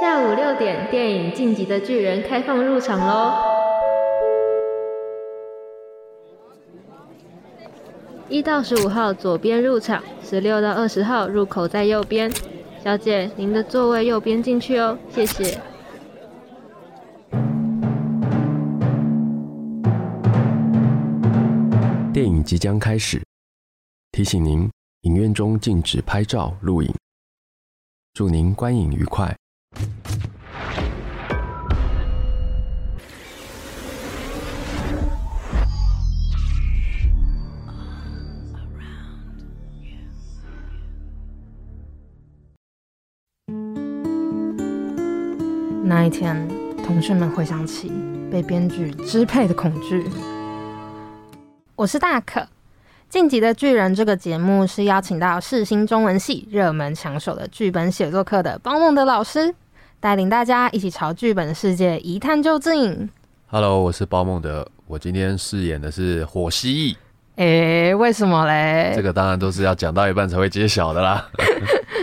[0.00, 3.34] 下午六点，电影《晋级的巨人》开放入场喽！
[8.26, 12.32] 一到十五号左边入场，十六到二十号入口在右边。
[12.82, 15.60] 小姐，您的座位右边进去哦，谢谢。
[22.14, 23.22] 电影即将开始，
[24.10, 24.70] 提醒您，
[25.02, 26.90] 影院中禁止拍照、录影。
[28.14, 29.36] 祝您观影愉快。
[45.84, 46.48] 那一天，
[46.84, 47.92] 同学们回想起
[48.30, 50.04] 被编剧支配的恐惧。
[51.76, 52.40] 我是大可，
[53.10, 59.54] 《晋级的巨人》这个节目是邀请到世新中文系热门抢手的剧本写作课的包梦德老师，
[60.02, 63.08] 带领大家一起朝剧本世界一探究竟。
[63.46, 66.96] Hello，我是包梦德，我今天饰演的是火蜥蜴。
[67.36, 68.94] 诶，为什么嘞？
[68.96, 71.30] 这个当然都是要讲到一半才会揭晓的啦。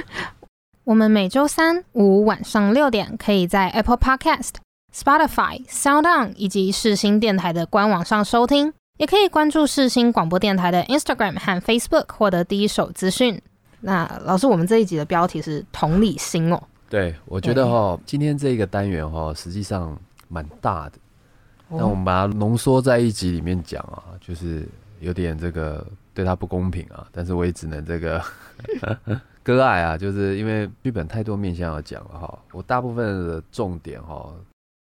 [0.85, 4.51] 我们每周三五晚上六点，可以在 Apple Podcast、
[4.95, 13.41] Spotify、SoundOn 以及世新电台的官网上收听，也可以关注世新广播电台的 Instagram 和 Facebook 获得第一手资讯。
[13.81, 16.63] 那老师，我们这一集的标题是同理心哦。
[16.89, 19.95] 对，我觉得哈，今天这个单元哈，实际上
[20.27, 20.97] 蛮大的。
[21.69, 24.67] 那我们把它浓缩在一集里面讲啊，就是
[24.99, 28.19] 有点这个对他不公平啊，但是我也只能这个
[29.43, 34.33] 割爱啊，就是因为剧本太多面向要讲了哈，我大部分的重点哈，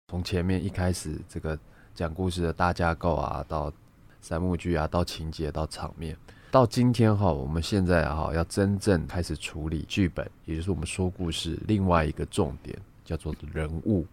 [0.07, 1.57] 从前面一开始这个
[1.93, 3.71] 讲故事的大架构啊，到
[4.19, 6.17] 三幕剧啊，到情节，到场面，
[6.51, 14.05] 到今天哈，我们现在哈要真正开始处理剧本，也就是我们说故事另外一个重点叫做人物。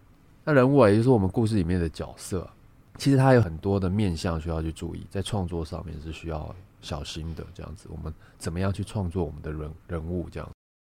[0.45, 2.49] 那人物啊，也就是我们故事里面的角色。
[2.97, 7.45] 其实它有很多的面向需要去注意，在创作上面是需要小心的。
[7.53, 10.29] 这样子，我们怎么样去创作我们的人人物？
[10.31, 10.49] 这样，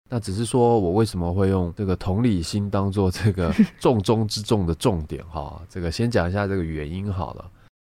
[0.10, 5.24] 那只是说我为什么会用这个同理心当做这个 重中之重的重点？
[5.28, 7.52] 哈，这个先讲一下这个原因好了。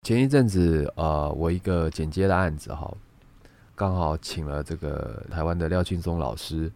[0.06, 2.94] 前一阵子，呃，我一个剪接的案子哈，
[3.78, 6.70] 刚好请了这个台湾的廖庆松老师，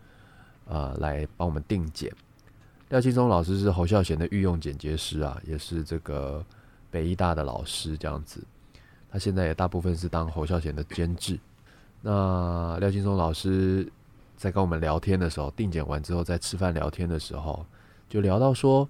[0.66, 2.10] 呃，来帮我们定剪。
[2.88, 6.46] 廖庆松老师是侯孝贤的御用剪接师啊，也是这个。
[6.92, 8.44] 北医大的老师这样子，
[9.10, 11.40] 他现在也大部分是当侯孝贤的监制。
[12.02, 13.90] 那廖庆松老师
[14.36, 17.66] 在跟我们聊天的时候，定检完之后，在吃饭聊天的时候，
[18.10, 18.86] 就聊到说，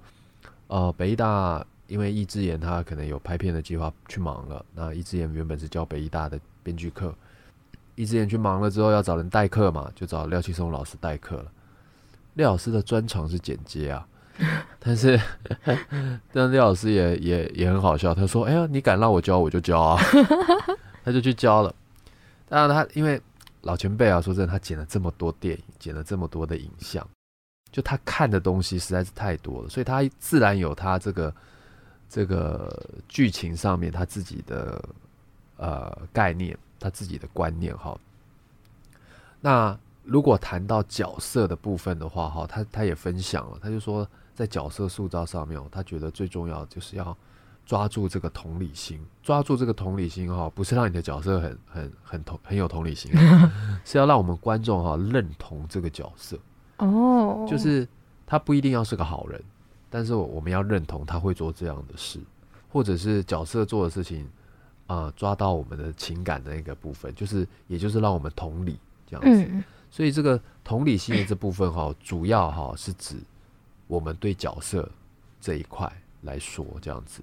[0.66, 4.66] 呃，北医大因为易智言他可能有拍片的计划去忙了。
[4.74, 7.14] 那易智言原本是教北医大的编剧课，
[7.96, 11.52] 易智言去忙了之后要找人代课嘛，就找廖庆松老师代课了。
[12.36, 14.08] 廖老师的专长是剪接啊。
[14.80, 15.20] 但是，
[16.34, 18.16] 但廖老师也也也很好笑。
[18.16, 20.02] 他说：“哎呀，你敢让我教，我就教啊！”
[21.04, 21.76] 他就去教了。
[22.48, 23.22] 当然，他因为
[23.62, 27.08] 老前辈啊，说真的，他剪了这么多电影，剪了这么多的影像，
[27.72, 31.36] 就他看的东西实在是太多了，所以他自然有他这个
[32.10, 34.84] 这个剧情上面他自己的
[35.58, 37.98] 呃概念，他自己的观念哈。
[39.40, 44.06] 那如果谈到角色的部分的话，哈，他他也分享了，他就说。
[44.34, 47.16] 在角色塑造上面，他觉得最重要就是要
[47.66, 53.12] 抓住这个同理心，抓住这个同理心哈，不是让你的角色很很很同很有同理心，
[53.86, 56.40] 是要让我们观众哈认同这个角色
[56.78, 57.88] 哦，就是
[58.26, 59.40] 他不一定要是个好人，
[59.92, 62.20] 但是我们要认同他会做这样的事，
[62.72, 64.28] 或者是角色做的事情
[64.92, 68.78] 啊，抓到我们的情感的那个部分，就是也就是让我们同理
[69.10, 69.52] 这样子，
[69.90, 73.16] 所以这个同理心的这部分哈，主要哈是指。
[73.88, 74.90] 我们对角色
[75.42, 75.92] 这一块
[76.22, 77.22] 来说，这样子。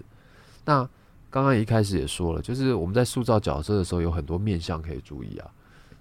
[0.67, 0.87] 那
[1.31, 5.51] 刚刚一开始也说了，就是我们在塑造角色的时候，有很多面向可以注意啊。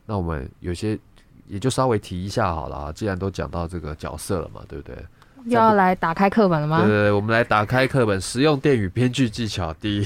[0.05, 0.99] 那我们有些
[1.47, 2.91] 也就稍微提一下好了啊。
[2.91, 4.97] 既然都讲到这个角色了嘛，对不对？
[5.45, 6.81] 又要来打开课本了吗？
[6.81, 10.05] 对对对，我们来打开课本，实用电影编剧技巧第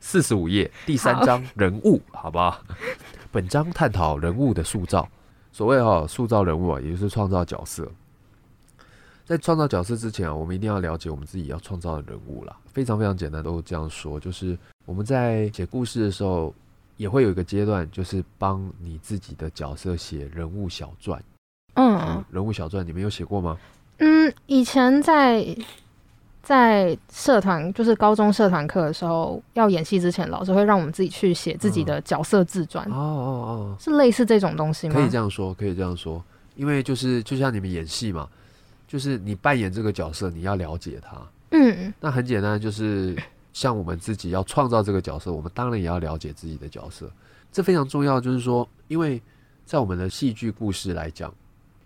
[0.00, 2.60] 四十五页第三章人物，好不好？
[3.30, 5.08] 本章探讨人物的塑造。
[5.52, 7.90] 所谓哈，塑造人物啊，也就是创造角色。
[9.24, 12.56] 在创造角色之前啊，我们一定要了解我们自己要创造的人物啦。
[12.72, 16.52] 非常非常简单，都这样说，就是我们在写故事的时候，
[16.96, 21.22] 也会有一个阶段，就是帮你自己的角色写人物小传。
[21.74, 23.56] 嗯，人物小传你们有写过吗？
[23.98, 25.44] 嗯，以前在
[26.42, 32.84] 在社团，就是高中社团课的时候，要演戏之前，老师会让我们自己去写自己的角色自传。
[32.90, 34.94] 哦哦哦，是类似这种东西吗？
[34.94, 36.22] 可以这样说，可以这样说，
[36.56, 38.28] 因为就是就像你们演戏嘛。
[38.88, 41.16] 就是你扮演这个角色，你要了解他。
[41.52, 43.16] 嗯那很简单，就是
[43.52, 47.08] 像我们自己要创造这个角色，我们当然也要了解自己的角色，
[47.52, 48.20] 这非常重要。
[48.20, 49.22] 就是说，因为
[49.64, 51.32] 在我们的戏剧故事来讲，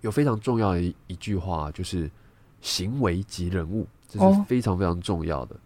[0.01, 2.11] 有非常重要的一一句话，就是
[2.63, 3.87] 行为及人物，
[4.19, 5.57] 这是哦非常非常重要的。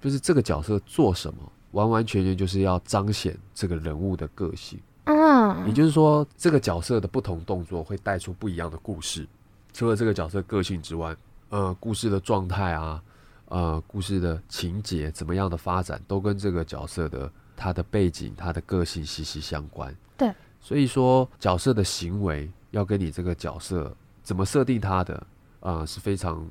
[0.00, 1.40] 就是这个角色做什么，
[1.72, 4.78] 完完全全就是要彰显这个人物的个性。
[5.04, 9.26] 嗯也就是说，这个角色的不同动作会带出不一样的故事。
[9.72, 11.16] 除了这个角色个性之外，
[11.48, 13.02] 呃，故事的状态啊，
[13.46, 19.94] 呃，故事的情节怎么样的发展，都跟这个角色的他的背景、他的个性息息相关。
[20.16, 25.26] 对，所以说角色的行为要跟你这个角色怎么设定他的，
[25.60, 26.44] 呃，是非常，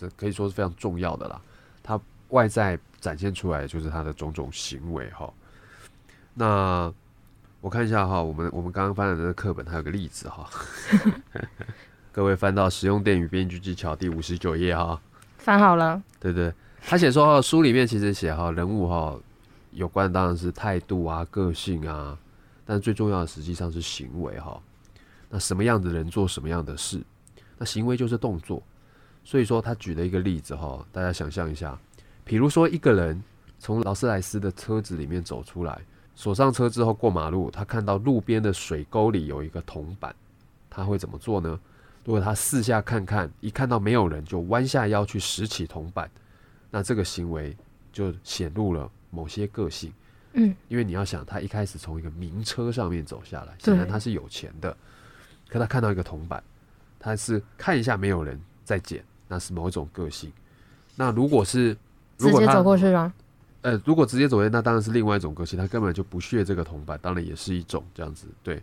[0.00, 1.38] 这可以说是非常重要的啦。
[1.82, 5.30] 他外在展现出来的就是他的种种行为哈。
[6.32, 6.92] 那
[7.60, 10.48] 我看一下哈，我们我们刚刚翻的这个课本，它有个例子哈。
[12.12, 15.00] 各位翻到《实用电影编剧技巧》第五十九页哈，
[15.38, 19.16] 翻好了，对对，他写说哈，书里面其实写哈人物哈
[19.72, 22.18] 有关当然是态度啊、个性啊，
[22.64, 24.60] 但最重要的实际上是行为哈。
[25.28, 27.00] 那什么样的人做什么样的事，
[27.56, 28.60] 那行为就是动作。
[29.30, 31.78] 所以说他举了一个例子哈，大家想象一下，
[32.24, 33.22] 比如说一个人
[33.60, 35.80] 从劳斯莱斯的车子里面走出来，
[36.16, 40.12] 锁上车之后过马路，他看到路边的水沟里有一个铜板，
[40.68, 41.60] 他会怎么做呢？
[42.04, 46.10] 如果他四下看看，一看到没有人，就弯下腰去拾起铜板，
[46.68, 47.56] 那这个行为
[47.92, 49.92] 就显露了某些个性。
[50.32, 54.76] 嗯，因为你要想，他一开始从一个名车上面走下来，显然他是有钱的。
[55.48, 56.42] 可他看到一个铜板，
[56.98, 60.30] 他是看一下没有人在捡，那是某一种个性。
[60.96, 61.74] 那如果是
[62.18, 63.14] 如果他直接走过去吗？
[63.62, 68.26] 呃，如果直接走过去，那当然是另外一种个性，他根本就不屑这个铜板，当然也是一种这样子。
[68.42, 68.60] 对，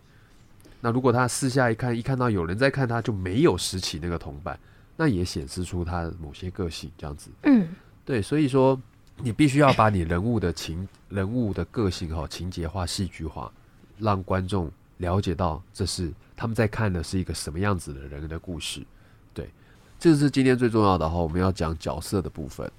[0.80, 4.58] 那如果他私下一看，一看到有人在看他，就没有拾起那个铜板，
[4.96, 7.30] 那也显示出他的某些个性这样子。
[7.44, 7.66] 嗯
[8.04, 8.80] 对，所以说
[9.16, 13.50] 你必须要把你人物的情、人物的个性哈情节化、戏剧化，
[13.98, 18.82] 让观众了解到这是他们在看的是一个什么样子的人的故事。
[19.98, 22.70] 这是今天最重要的哈，我们要讲角色的部分。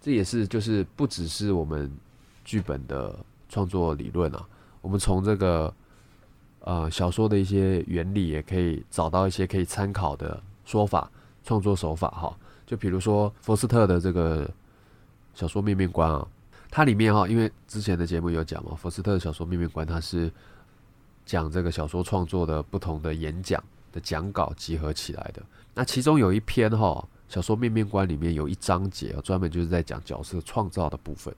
[0.00, 1.90] 这也是就是不只是我们
[2.44, 4.46] 剧本的创作理论啊，
[4.80, 5.74] 我们从这个
[6.60, 11.10] 呃小说的一些原理也可以找到一些可以参考的说法、
[11.42, 12.36] 创作手法哈。
[12.64, 14.48] 就比如说福斯特的这个
[15.34, 16.26] 小说《面面观》啊，
[16.70, 20.30] 它里面哈，因为之前的节目有讲嘛，福斯特的小说《面面观》它是
[21.26, 25.42] 讲这个小说创作的不同的演讲的讲稿集合起来的。
[25.78, 31.32] 那其中有一篇哈，小说《面面观》里面有一章节哦，专门就是在讲角色创造的部分。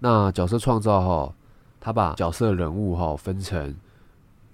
[0.00, 1.34] 那角色创造哈，
[1.80, 3.72] 他把角色人物哈分成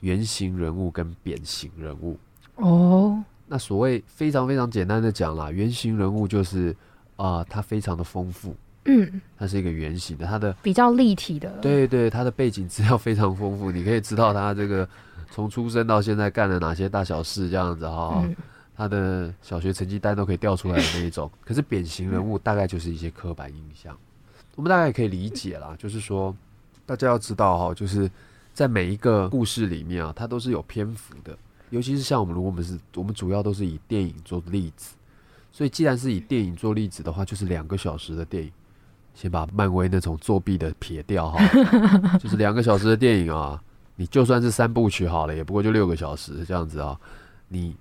[0.01, 2.19] 原型人物跟扁形人物。
[2.57, 6.77] 哦，那所谓非常非常简单的讲啦，原型人物就是
[7.17, 8.55] 啊、它非常的丰富，
[8.85, 14.87] 嗯，它是一个圆形的，它的比较立体的，，对对，它的背景资料非常丰富，你可以知道他这个
[15.31, 18.37] 从出生到现在干了哪些大小事，这样子哈、嗯
[18.81, 21.31] 他的小学成绩单都可以调出来的那一种。
[21.45, 23.95] 可是扁形人物大概就是一些刻板印象，
[24.57, 26.35] 我们大概也可以理解啦，就是说
[26.87, 28.11] 大家要知道哈，就是
[28.55, 31.37] 在每一个故事里面啊，它都是有篇幅的，
[31.69, 34.95] 尤其是像我们，如果我们是我们主要都是以电影做例子，
[35.53, 38.51] 所以既然是以电影做例子的话，就是两个小时的电影。
[39.13, 41.39] 先把漫威那种作弊的撇掉哈，
[42.19, 43.61] 就是两个小时的电影啊，
[43.97, 46.99] 你就算是三部曲好了，也不过就六个小时这样子啊。
[47.49, 47.75] 你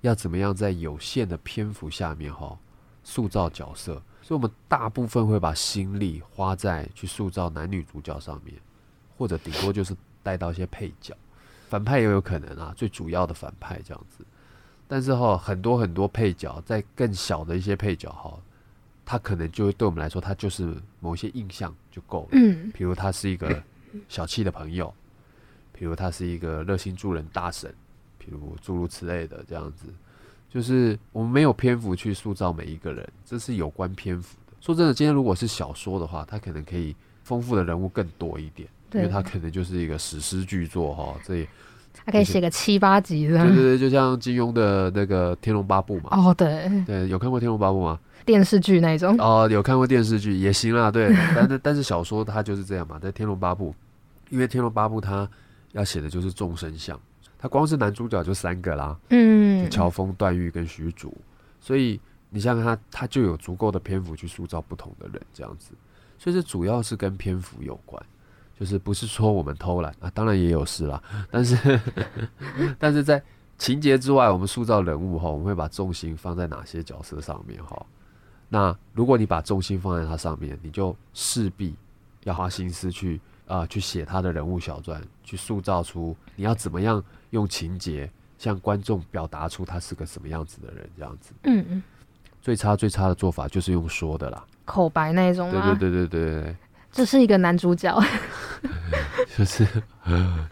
[0.00, 2.58] 要怎么样在有限的篇幅下面哈，
[3.02, 4.02] 塑造角色？
[4.22, 8.54] 所以我们大部分会把心力花在去塑造男女主角上面，
[9.16, 11.16] 或者顶多就是带到一些配角，
[11.68, 14.24] 反派也有可能啊，最主要的反派这样子。
[14.86, 18.38] 但是哈，很多很多配角，在更小的一些配角哈，
[19.04, 22.28] 他可能就会对我们来说，他就是某些印象就够了。
[22.32, 23.62] 嗯比如他是一个
[24.08, 24.92] 小气的朋友，
[25.72, 27.87] 比如他是一个热心助人大神，比
[28.30, 29.86] 如诸如此类的这样子，
[30.48, 34.52] 就是我们没有篇幅去塑造每一个人，这是有关篇幅的。
[34.60, 41.14] 说真的，今天如果是小说的话，它可能可以丰富的人物更多一点，因为对它可能就是一个史诗巨作哈。
[41.24, 41.48] 这也
[42.04, 43.46] 还可以写个七八集这样。
[43.46, 46.10] 对对对，就像金庸的那个《天龙八部》嘛。
[46.12, 47.98] 哦，对，对，有看过《天龙八部》吗？
[48.24, 49.16] 电视剧那种。
[49.18, 53.70] 哦，有看过电视剧也行啦，对， 但是但是小说它就是这样嘛，在《天龙八部》，
[54.30, 55.28] 因为《天龙八部》它
[55.72, 56.98] 要写的就是众生相，
[57.38, 61.16] 它光是男主角就三个啦，嗯，乔峰、段誉跟虚竹，
[61.60, 65.70] 所以你想想他，他就有足够的篇幅去塑造不同的人，这样子，
[66.18, 68.02] 所以这主要是跟篇幅有关，
[68.58, 71.80] 就是不是说我们偷懒啊，当然也有事啦， 但是
[72.78, 73.22] 但是在
[73.56, 77.86] 情节之外，我们塑造人物哈，我们会把重心放在哪些角色上面哈？
[78.48, 81.76] 那如果你把重心放在他上面，你就势必
[82.24, 91.32] 要花心思去啊、去写他的人物小传，去塑造出你要怎么样用情节向观众表达出他是个什么样子的人，这样子。
[91.44, 91.82] 嗯嗯，
[92.40, 94.44] 最差最差的做法就是用说的啦。
[94.64, 95.76] 口白那种吗？
[95.78, 96.56] 对对对对对对，
[96.92, 97.98] 这是一个男主角。
[99.36, 99.66] 就是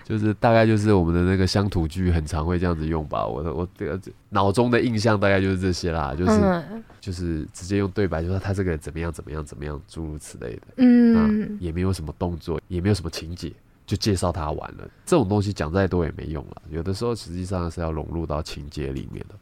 [0.05, 3.27] 就是大概就是我们的那个乡土剧很常会这样子用吧。
[3.27, 10.63] 我的我这个脑中的印象大概就是这些啦，就是、嗯就是直接用对白，就说他这个人怎么样怎么样怎么样，诸如此类的。
[10.77, 13.53] 嗯那也没有什么动作，也没有什么情节，
[13.87, 14.89] 就介绍他玩了。
[15.05, 19.35] 这种东西讲再多也没用了，有的时候实际上是要融入到情节里面的。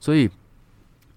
[0.00, 0.28] 所以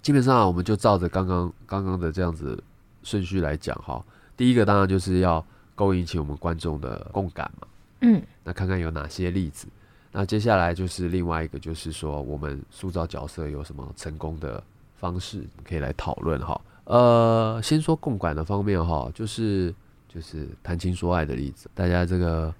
[0.01, 2.61] 基本上我们就照着刚刚刚刚的这样子
[3.01, 4.03] 顺序来讲哈。
[4.37, 7.67] 第一个当然就是要勾引起我们观众的共感嘛，
[8.01, 9.65] 嗯那看看有哪些例子。
[10.11, 14.63] 那接下来就是另外一个，就是说我们塑造角色有什么成功的
[14.95, 16.59] 方式可以来讨论哈。
[16.85, 19.73] 呃，先说共感的方面哈，就是
[20.15, 21.69] 就是谈情说爱的例子。
[21.73, 22.53] 大家这个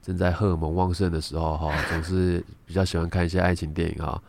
[0.00, 4.20] 正在荷尔蒙旺盛的时候哈， 总是比较喜欢看一些爱情电影哈。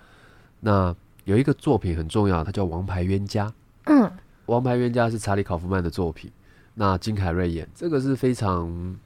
[0.59, 3.47] 那有一个作品很重要，它叫《王牌冤家》。
[3.85, 4.03] 嗯
[4.47, 6.29] 《王牌冤家》是查理·考夫曼的作品，
[6.73, 8.97] 那金凯瑞演，这个是非常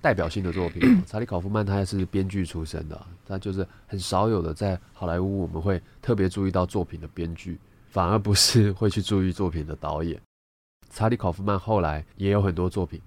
[0.00, 1.02] 代表性的作品哦。
[1.06, 7.56] 查理·考夫曼他是编剧出身的啊，他就是很少有的在好莱坞我们会特别注意到作品的编剧，
[7.88, 10.20] 反而不是会去注意作品的导演。
[10.90, 13.00] 查理·考夫曼后来也有很多作品，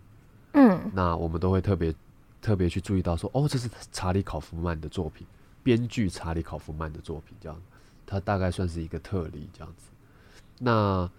[0.53, 1.93] 嗯那我们都会特别
[2.41, 5.25] 特别去注意到说，哦，这是查理·考夫曼的作品，
[5.61, 7.57] 编剧查理·考夫曼的作品，这样，
[8.05, 9.85] 他大概算是一个特例这样子。
[10.59, 11.05] 那《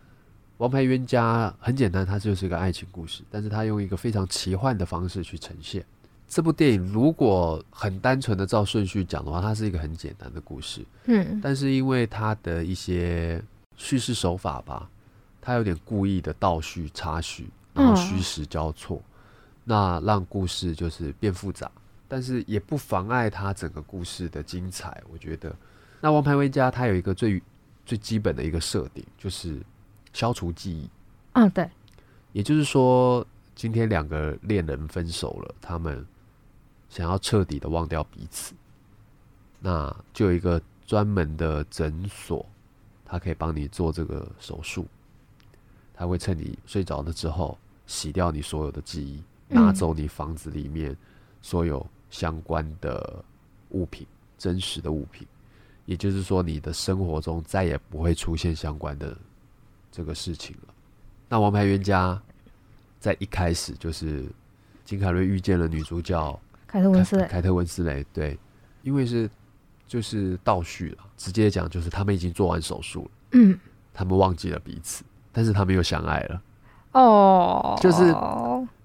[0.59, 5.85] 王牌冤家》很简单，它就是一个爱情故事，但是他用一个非常奇幻的方式去呈现。
[6.29, 13.43] 这部电影如果很单纯的照顺序讲的话，它是一个很简单的故事，嗯但是因为它的一些
[13.77, 14.89] 叙事手法吧，
[15.41, 19.03] 它有点故意的倒叙、插叙，然后嗯虚实交错，
[19.65, 21.71] 那让故事就是变复杂，
[22.07, 25.03] 但是也不妨碍它整个故事的精彩。
[25.11, 25.55] 我觉得，
[26.01, 27.43] 那《王牌威家》它有一个最
[27.87, 29.61] 最基本的一个设定，就是
[30.13, 30.89] 消除记忆，
[31.33, 31.69] 嗯，对，
[32.33, 36.07] 也就是说，今天两个恋人分手了，他们
[36.89, 38.55] 想要彻底的忘掉彼此，
[39.61, 42.45] 那就有一个专门的诊所，
[43.05, 44.87] 它可以帮你做这个手术，
[45.95, 50.97] 他会趁你睡着了之后，洗掉你所有的记忆，拿嗯走你房子里面
[51.43, 53.25] 所有相关的
[53.71, 54.07] 物品，
[54.39, 55.27] 真实的物品，
[55.85, 59.17] 也就是说，你的生活中再也不会出现相关的
[59.91, 60.75] 这个事情了。
[61.29, 62.13] 那《王牌冤家》
[63.01, 64.25] 在一开始就是
[64.85, 68.39] 金凯瑞遇见了女主角凯特温斯雷，凯特温斯雷，对，
[68.83, 69.29] 因为是
[69.87, 73.59] 就是倒叙了，直接讲就是他们已经做完手术了，嗯，
[73.93, 76.43] 他们忘记了彼此，但是他们又相爱了，
[76.93, 78.13] 哦，就是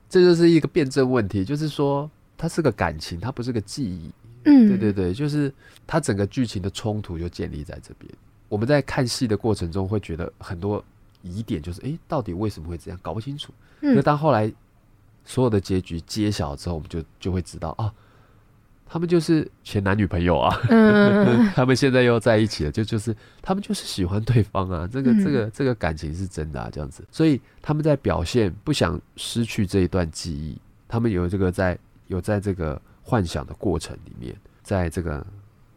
[0.10, 4.12] 这就是一个辩证问题，就是说它是个感情，它不是个记忆，
[4.46, 5.54] 嗯，对对对，就是
[5.86, 8.12] 它整个剧情的冲突就建立在这边。
[8.48, 10.84] 我们在看戏的过程中会觉得很多
[11.22, 13.54] 疑点，就是诶，到底为什么会这样，搞不清楚。
[13.80, 14.52] 那嗯当后来
[15.24, 17.94] 所有的结局揭晓之后，我们就就会知道啊，
[18.92, 21.48] 他们就是前男女朋友啊，嗯。
[21.54, 25.24] 他们现在又在一起了，就就是他们就是喜欢对方啊，这个嗯。
[25.24, 31.78] 这个这个感情是真的啊，这样子，所以他们在表现不想失去这一段记忆，他们有这个在
[32.08, 35.24] 有在这个幻想的过程里面，在这个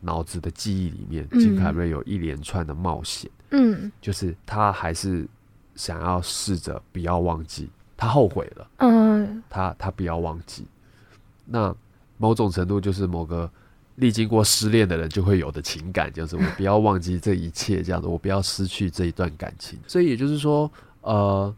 [0.00, 1.38] 脑子的记忆里面，嗯。
[1.38, 3.30] 金凯瑞有一连串的冒险。
[3.50, 3.92] 嗯。
[4.00, 5.28] 就是他还是
[5.76, 9.42] 想要试着不要忘记，他后悔了，嗯。
[9.50, 10.66] 他他不要忘记。
[11.44, 11.74] 那
[12.22, 13.50] 某种程度就是某个
[13.96, 19.76] 历经过失恋的人就会有的情感，就是我不要忘记这一切，这样子，我不要失去这一段感情。
[19.88, 21.52] 所以也就是说，呃，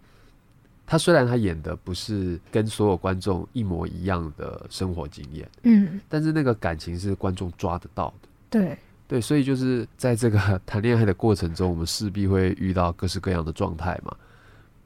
[0.87, 8.29] 他虽然他演的不是跟所有观众一模一样的生活经验，嗯，但是那个感情是观众抓得到的。
[8.49, 14.17] 对，对，所以就是在这个 谈恋爱的过程中，我们势必会遇到各式各样的状态嘛。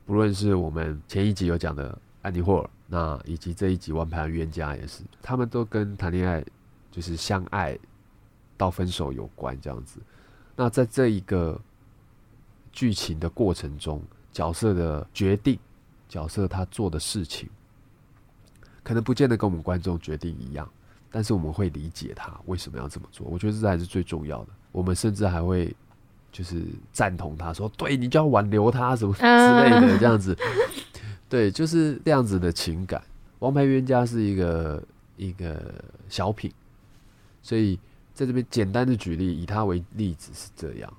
[0.04, 6.44] 不论是我们前一集有讲的安妮霍尔，那以及这一集《王牌冤家》也是，他们都跟谈恋爱
[6.90, 7.78] 就是相爱
[8.56, 10.00] 到分手有关这样子。
[10.56, 11.60] 那在这一个
[12.72, 15.58] 剧情的过程中，角色的决定，
[16.08, 17.48] 角色他做的事情，
[18.82, 20.68] 可能不见得跟我们观众决定一样。
[21.10, 24.50] 但是我们会理解他为什么要这么做，我觉得这才是最重要的。
[24.72, 25.74] 我们甚至还会
[26.30, 30.36] 就是赞同他说，对你就要挽留他什么之类的，这样子。
[31.28, 33.00] 对，就是这样子的情感。
[33.40, 34.82] 《王牌冤家》是一个
[35.16, 35.72] 一个
[36.08, 36.50] 小品，
[37.42, 37.78] 所以
[38.14, 40.92] 在这边简单的举例，以他为例子是这样。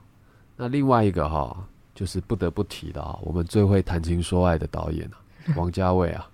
[0.56, 5.18] 那另外一个哈，就是不得不提的啊，我们最会谈情说爱的导演啊，
[5.56, 6.30] 王家卫啊。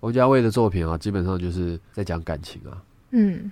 [0.00, 2.82] 王家卫的作品啊，基本上就是在讲感情啊。
[3.10, 3.50] 嗯，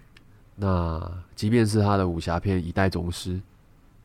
[0.57, 3.35] 那即便是他的武侠片《一代宗师》，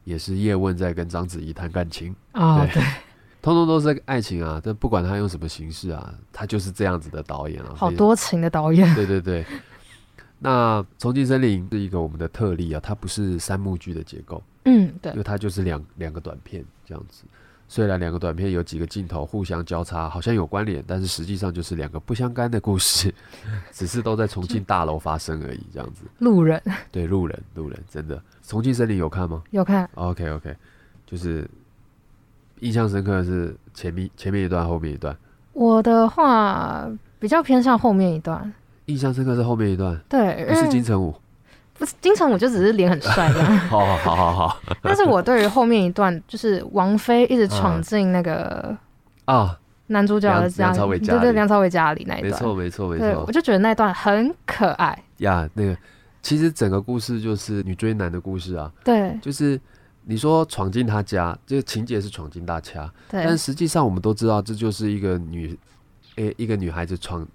[0.03, 2.83] 也是叶问在跟章子怡谈感情，哦，对对，
[3.43, 4.59] 通通都是爱情啊。
[4.63, 7.73] 但不管他用什么形式啊，他就是这样子的导演啊。
[7.75, 9.45] 好多情的导演，对对对。
[10.39, 17.23] 那《重庆森林》是一个我们的特例啊，它不是三幕剧的结构，嗯，对因为，它就是两两个短片这样子。
[17.69, 23.11] 虽然两个短片有几个镜头互相交叉，好像有关联，但是实际上就是两个不相干的故事，
[23.71, 26.03] 只是都在重庆大楼发生而已，这样子。
[26.19, 28.21] 路人对，路人，路人，真的。
[28.43, 30.53] 重庆森林有看吗有看，？OK OK，
[31.05, 31.49] 就是
[32.63, 35.15] 印象深刻的是前面前面一段，后面一段。
[35.51, 36.89] 我的话
[37.19, 38.51] 比较偏向后面一段，
[38.85, 41.13] 印象深刻是后面一段，对，不是金城武。
[41.77, 44.57] 不是金城武就只是脸很帅 这样，好好好好好。
[44.81, 48.75] 但是我对于后面一段就是王菲一直闯啊进那个
[49.25, 53.23] 啊，男主角的梁朝伟家对对，梁朝伟家里那一段，没错没错没，错。
[53.27, 55.75] 我就觉得那段很可爱，呀，那个
[56.21, 59.17] 其实整个故事就是女追男的故事啊，对。
[59.21, 59.59] 就是
[60.05, 65.57] 你说闯进他家，这个情节是闯进大家，但实际上我们都知道，这就是一个女，
[66.15, 67.25] 诶、一个女孩子闯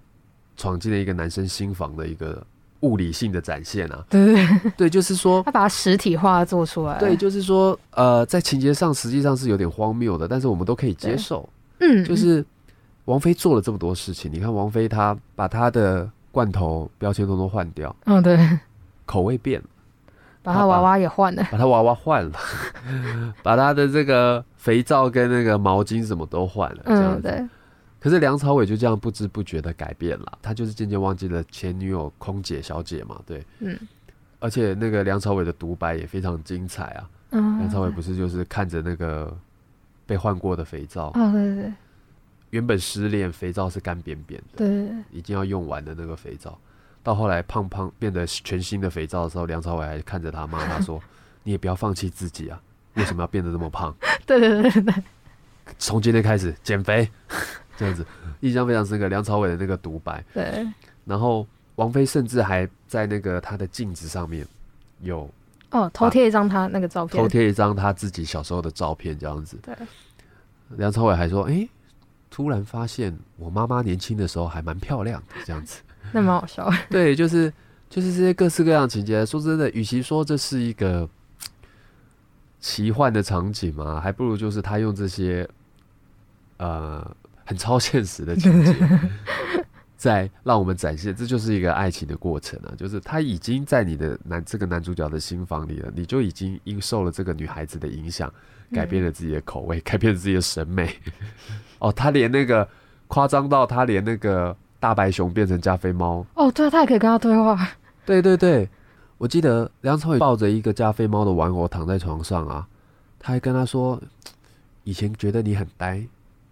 [0.55, 2.45] 闯进了一个男生心房的一个
[2.81, 4.05] 物理性的展现啊。
[4.09, 11.47] 对对，对，就是说，他把它实体化做出来，对，，就是说，呃，在情节上实际上是有点荒谬的，但是我们都可以接受。
[11.79, 12.45] 嗯，就是
[13.05, 18.37] 王菲做了这么多事情，你看王菲她把她的罐头标签通通换掉，嗯对，
[19.05, 19.65] 口味变了。
[20.49, 22.31] 把他娃娃也换了，把他娃娃换了，
[23.43, 27.29] 把他的这个肥皂跟那个毛巾什么都换了，这样子。
[27.29, 27.49] 嗯对，
[27.99, 33.77] 可是梁朝伟就这样不知不觉的改变了，他就是渐渐忘记了前女友空姐小姐嘛，对，嗯。
[34.39, 37.09] 而且那个梁朝伟的独白也非常精彩啊。
[37.31, 39.31] 嗯，梁朝伟不是就是看着那个
[40.05, 41.71] 被换过的肥皂，哦对对。
[42.51, 46.57] 原本失恋肥皂是干扁扁的，对对对，已经要用完的那个肥皂，
[47.09, 51.01] 到后来胖胖变得全新的肥皂的时候，梁朝伟还看着他骂他说：
[51.41, 52.61] “你也不要放弃自己啊，
[52.93, 53.91] 为什么要变得那么胖？”
[54.27, 54.93] 对 对对对对，
[55.79, 57.09] 从今天开始减肥，
[57.75, 58.05] 这样子
[58.41, 59.07] 印象非常深刻。
[59.07, 60.67] 梁朝伟的那个独白，对，
[61.03, 64.45] 然后王菲甚至还在那个他的镜子上面
[65.01, 65.27] 有
[65.71, 69.57] 哦，偷贴一张他那个照片偷，贴一张他自己小时候的照片，这样子。
[69.63, 69.75] 对，
[70.77, 71.67] 梁朝伟还说：“哎，
[72.29, 75.81] 突然发现我妈妈年轻的时候还蛮漂亮的，这样子。
[76.13, 77.51] 那蛮好笑，” 对，就是
[77.89, 79.25] 就是这些各式各样的情节。
[79.25, 81.07] 说真的，与其说这是一个
[82.59, 85.47] 奇幻的场景嘛，还不如就是他用这些
[86.57, 88.75] 呃很超现实的情节，
[89.97, 92.73] 在让我们展现，这就是一个爱情的过程啊。
[92.77, 98.31] 就是他已经在你的男这个男主角的心房里了，你就已经因受了这个女孩子的影响，
[98.71, 100.95] 改变了自己的口味，改变了自己的审美。
[101.79, 102.67] 哦，他连那个
[103.07, 107.69] 夸张到他连那个大白熊变成加菲猫，哦，对，他也可以跟他对话，
[108.05, 108.67] 对对对，
[109.17, 112.65] 我记得梁朝伟抱着一个加菲猫的玩偶躺在床上啊，
[113.19, 114.01] 他还跟他说
[114.85, 116.01] ：“以前觉得你很呆，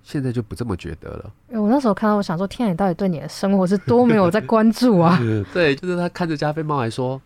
[0.03, 1.31] 现在就不这么觉得了。
[1.51, 5.17] 哎我那时候看到，我想说，天啊，你到底对你的生活是多没有在关注啊？”
[5.53, 7.21] 对，就是他看着加菲猫还说：“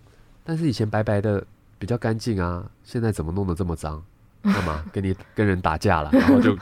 [0.45, 1.43] 但是以前白白的
[1.79, 4.01] 比较干净啊，现在怎么弄得这么脏？
[4.43, 6.09] 干嘛跟你跟人打架了？
[6.11, 6.57] 然后就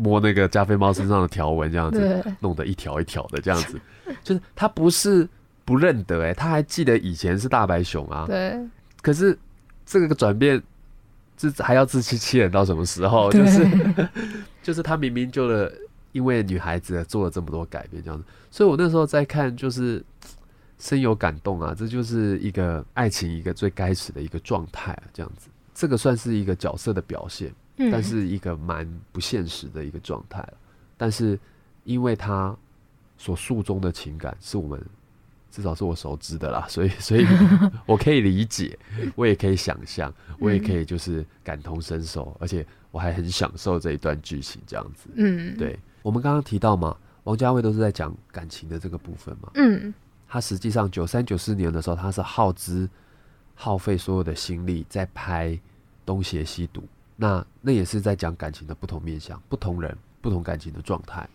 [0.00, 3.78] 摸那个加菲猫身上的条纹，这样子，弄得一条一条的这样子，
[4.24, 5.28] 就是他不是
[5.66, 8.58] 不认得哎、他还记得以前是大白熊啊，对，
[9.02, 9.38] 可是
[9.84, 10.60] 这个转变，
[11.36, 13.30] 这还要自欺欺人到什么时候？
[13.30, 13.66] 就是
[14.62, 15.70] 就是他明明就了，
[16.12, 20.02] 因为女孩子做了这么多改变，这样子，所以我那时候在看，就是
[20.78, 27.90] 深有感动啊，这就是一个爱情一个最开始的一个状态啊，这样子，这个算是一个角色的表现，嗯。
[27.90, 30.46] 但是一个蛮不现实的一个状态。
[30.96, 31.36] 但是
[31.84, 32.56] 因为他
[33.18, 34.80] 所诉衷的情感是我们
[35.50, 37.26] 至少是我熟知的啦，所以 所以
[37.86, 38.78] 我可以理解，
[39.16, 45.08] 我也可以想象，我也可以就是感同身受，而且我还很享受这一段剧情这样子。
[45.14, 45.76] 嗯，，对。
[46.02, 49.92] 我们刚刚提到嘛，王家卫都是在讲感情的这个部分嘛，嗯。
[50.28, 52.88] 他实际上九三九四年的时候，他是耗资
[53.56, 55.48] 耗费所有的心力在拍
[56.06, 56.80] 《东邪西毒》，
[57.20, 61.28] 那那也是在讲感情的不同面向、不同人、不同感情的状态，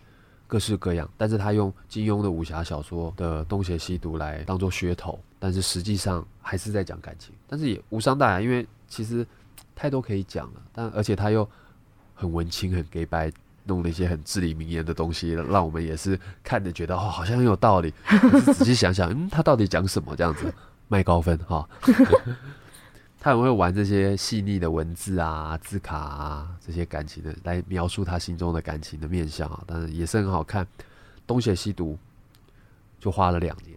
[0.48, 1.08] 各式各样。
[1.16, 9.24] 但是他用金庸的武侠小说的《东邪西毒》来当做噱头，但是实际上还是在讲感情，但是也无伤大雅，因为其实
[9.76, 10.62] 太多可以讲了。
[10.72, 11.48] 但而且他又
[12.16, 13.32] 很文青、很 gay 白。
[13.68, 17.92] 弄了一些很至理名言的东西，让我们也是看着觉得哦，好像很有道理。
[18.54, 20.14] 仔细想想，嗯，他到底讲什么？
[20.14, 20.54] 这样子
[20.86, 21.68] 卖高分哈。
[23.26, 30.64] 他很会玩这些细腻的文字啊、字卡啊这些感情的，来描述他心中的感情的面相啊，但是也是很好看。
[31.26, 31.98] 东邪西毒
[33.00, 33.76] 就花了两年，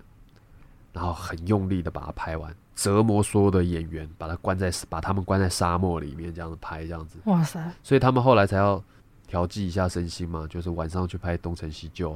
[0.93, 7.17] 然后很用力的把它拍完，折磨所有的演员，把他关在把他们关在沙漠里面这样子拍，这样子。
[7.23, 8.79] 哇塞，所以他们后来才要
[9.25, 12.11] 调剂一下身心嘛，就是晚上去拍《东成西就》。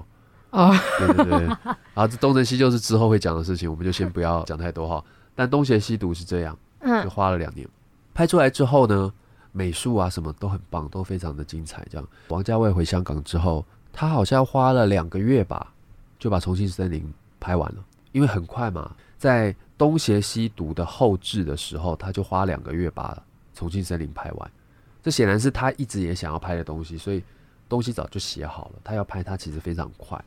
[0.51, 0.69] 啊，
[0.99, 1.47] 对对对，
[1.95, 5.03] 啊， 这东成西就是之后会讲的事情，我们就先不要讲太多哈。
[5.33, 7.67] 但东邪西毒是这样，就嗯花了两年，
[8.13, 9.11] 拍出来之后呢，
[9.51, 11.85] 美术啊什么都很棒，都非常的精彩。
[11.89, 15.73] 这样，王家卫回香港之后，他好像花了两个月吧，
[16.19, 17.01] 就把《重庆森林》
[17.39, 23.13] 拍完了，因为很快嘛，在东邪西毒的后置的时候，他就花两个月把
[23.57, 24.51] 《重庆森林》拍完。
[25.01, 27.21] 这显然是他一直也想要拍的东西，所以
[27.67, 28.79] 东西早就写好了。
[28.83, 30.23] 他要拍，他其实非常快。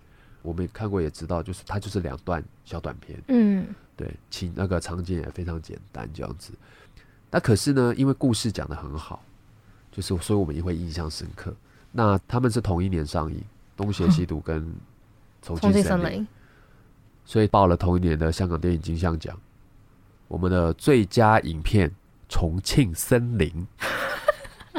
[0.46, 6.52] 我们看过也知道，就是它就是两段小短片，嗯对，情那个场景也非常简单这样子。
[7.30, 9.20] 那可是呢，因为故事讲的很好，
[9.90, 11.52] 就是所以我们也会印象深刻。
[11.90, 13.38] 那他们是同一年上映，
[13.76, 14.62] 《东邪西毒》跟
[15.42, 16.26] 《重重庆森林》，庆森林，
[17.24, 19.36] 所以报了同一年的香港电影金像奖。
[20.28, 21.88] 我们的最佳影片
[22.28, 23.66] 《重庆森林》，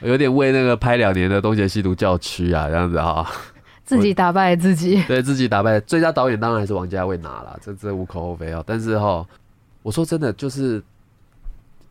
[0.00, 3.28] 有点为那个拍两年的《东邪西毒》叫屈啊，这样子啊。
[3.84, 5.02] 自己打败自己。
[5.08, 8.62] 对自己打败最佳导演，当然还是王家卫拿了，这这无可厚非啊。
[8.66, 9.26] 但是哈，
[9.82, 10.82] 我说真的，就是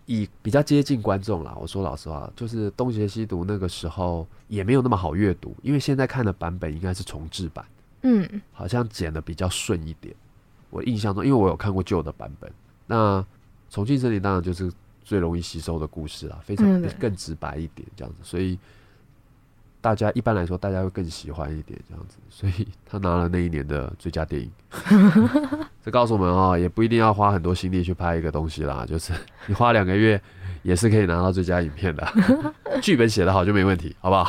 [0.06, 1.56] 以比较接近观众啦。
[1.60, 7.66] 我说老实话，就是《东邪西毒》那个时候也没有那么好阅读，因为现在看的版本应该是重制版，
[8.04, 10.14] 嗯好像剪的比较顺一点。
[10.70, 12.50] 我印象中，因为我有看过旧的版本，
[12.88, 13.20] 那
[13.70, 14.72] 《重庆森林》当然就是
[15.04, 18.58] 最容易吸收的故事啦，非常更直白一点这样子，所以
[19.82, 24.52] 大家一般来说大家会更喜欢一点这样子， 所以他拿了那一年的最佳电影。
[25.84, 29.12] 这告诉我们哦，也不一定要花很多心力去拍一个东西啦，就是
[29.48, 30.22] 你花两个月
[30.62, 32.08] 也是可以拿到最佳影片的，
[32.82, 34.24] 剧本写得好就没问题，好不好？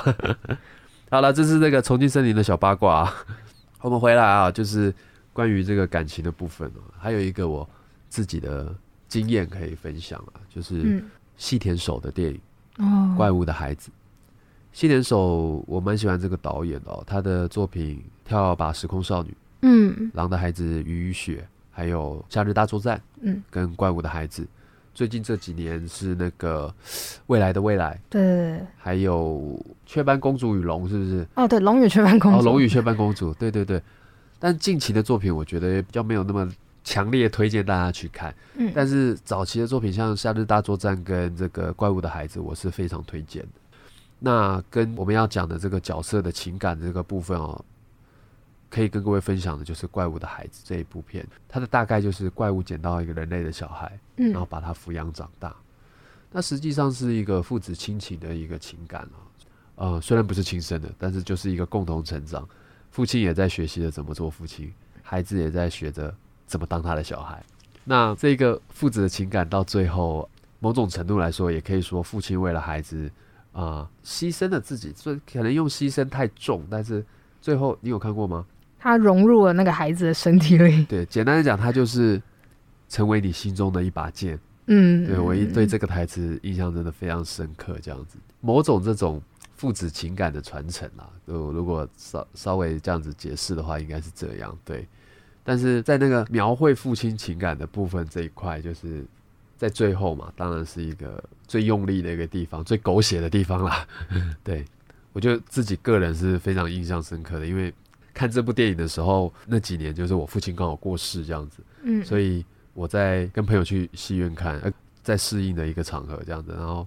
[1.11, 3.15] 好了，这是这个重庆森林的小八卦、啊。
[3.83, 4.95] 我们回来啊，就是
[5.33, 7.69] 关于这个感情的部分哦，还有一个我
[8.09, 8.75] 自己的
[9.09, 11.05] 经验可以分享啊，就是嗯
[11.37, 12.41] 细田守的电影
[12.79, 13.91] 哦《怪物的孩子》。
[14.73, 19.29] 细田守我蛮喜欢这个导演的哦，他的作品《跳把时空少女》
[19.63, 21.37] 《嗯狼的孩子雨与雪》，
[21.71, 24.43] 还有《夏日大作战》嗯，跟《怪物的孩子》。
[24.95, 26.69] 最近这几年是那个
[27.29, 31.27] 《未来的未来》，对对对，还有《雀斑公主与龙》，是不是？
[31.35, 33.81] 哦对，龙与雀斑公主哦，主，龙与雀斑公主，对对对。
[34.39, 36.47] 但近期的作品，我觉得比较没有那么
[36.85, 38.35] 强烈推荐大家去看。
[38.57, 43.49] 嗯但是早期的作品，像《夏日大作战》跟这个《怪物的孩子》，我是非常推荐的。
[44.25, 47.65] 那跟我们要讲的这个角色的情感的这个部分哦，
[48.71, 55.53] 可以跟各位分享的就是《怪物的孩子》这一部片，它的大概就是怪物捡到一个人类的小孩，然后嗯把他抚养长大。
[56.31, 59.19] 那实际上是一个父子亲情的一个情感啊，
[59.75, 62.49] 呃，虽然不是亲生的，但是就是一个共同成长。
[62.91, 66.15] 父亲也在学习着怎么做父亲，孩子也在学着
[66.47, 67.43] 怎么当他的小孩。
[67.83, 70.29] 那这个父子的情感到最后，
[70.61, 73.11] 某种程度来说，也可以说父亲为了孩子
[73.53, 77.05] 啊、牺牲了自己，所以可能用牺牲太重，但是
[77.41, 78.47] 最后你有看过吗？
[78.79, 82.21] 他融入了那个孩子的身体里，对，简单的讲，他就是
[82.89, 84.39] 成为你心中的一把剑。
[84.67, 89.21] 嗯，对我一对这个台词印象真的非常深刻，这样子，某种这种
[89.55, 94.87] 父子情感的传承啊，就如果稍稍微这样子解释的话，应该是这样，对。
[95.45, 99.05] 但是在那个描绘父亲情感的部分这一块，就是
[99.63, 103.87] 在最后嘛，当然是一个最用力的一个地方，最狗血的地方啦。
[104.43, 104.65] 对
[105.13, 107.73] 我就自己个人是非常印象深刻的，因为
[108.13, 112.45] 看这部电影的时候，那几年就是我父亲刚好过世这样子，嗯，所以
[112.75, 116.85] 我在跟朋友去戏院看，呃，在适应的一个场合这样子，然后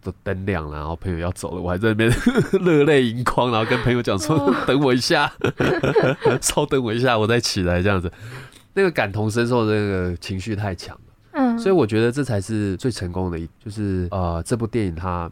[0.00, 2.08] 都灯亮了，然后朋友要走了，我还在那边
[2.64, 5.32] 热泪盈眶，然后跟朋友讲说：“哦等我一下，
[6.40, 8.12] 稍等我一下，我再起来。”这样子，
[8.74, 11.07] 那个感同身受的那个情绪太强了，
[11.58, 15.30] 嗯，所以我觉得这才是最成功的一，就是呃，这部电影它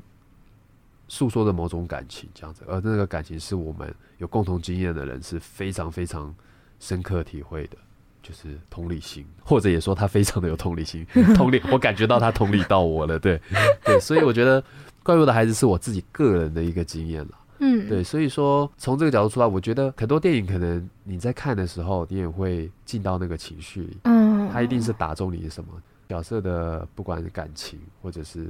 [1.08, 6.34] 诉说的某种感情这样子，而那个感情是我们有共同经验的人是非常非常
[6.80, 7.76] 深刻体会的。
[8.22, 13.40] 就是同理心， 或者也说他非常的有同理心， 同理，我感觉到他同理到我了， 对，
[13.84, 14.60] 对，所以我觉得
[15.04, 25.70] 《怪物的孩子》是我自己个人的一个经验了，嗯，对，所以说从这个角度出发，我觉得很多电影可能你在看的时候，你也会进到那个情绪里，嗯，它一定是打中你什么
[26.08, 28.48] 角色的，不管是感情或者是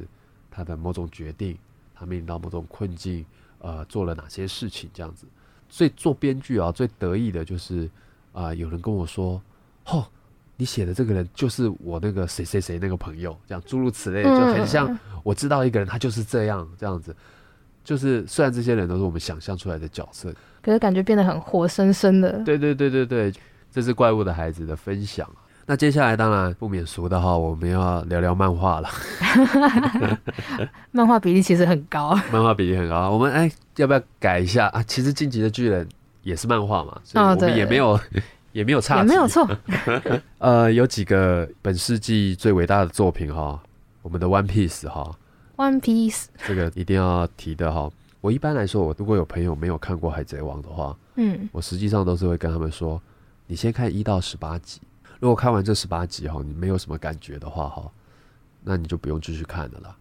[0.51, 1.57] 他的某种决定，
[1.95, 3.25] 他面临到某种困境，
[3.59, 5.27] 呃，做了哪些事情这样子。
[5.69, 7.89] 所以做编剧啊，最得意的就是
[8.33, 9.41] 啊、有人跟我说，
[9.87, 10.07] 哦，
[10.57, 17.17] 你写的这个人就是我那个谁谁谁那个朋友，这样诸如此类，就很像我知道一个人他就是这样这样子。
[17.83, 22.43] 就是虽然这些人都是我们想象出来的角色，可是感觉变得很活生生的。
[22.45, 23.33] 对对对对对，
[23.71, 25.31] 这是怪物的孩子的分享。
[25.69, 28.89] 那接下来当然不免俗的哈，我们要聊聊漫画了。
[30.93, 33.11] 漫画比例其实很高，漫画比例很高。
[33.11, 34.81] 我们哎，要不要改一下啊？
[34.85, 35.85] 其实《晋级的巨人》
[36.23, 37.99] 也是漫画嘛，所以我们 也没有
[38.53, 39.45] 也没有差，也没有错。
[40.39, 43.61] 呃，有几个本世纪最伟大的作品哈，
[44.03, 45.11] 我们的《One Piece》哈。
[45.57, 47.91] One Piece，这个一定要提的哈。
[48.21, 53.03] 我一般来说，我如果有朋友没有看过《海贼王》的话，嗯，我实际上都是会跟他们说，
[53.49, 54.81] 你先看一到十八集。
[55.21, 57.91] 如果看完这十八集哈，你没有什么感觉的话哈，
[58.63, 59.97] 那你就不用继续看了啦。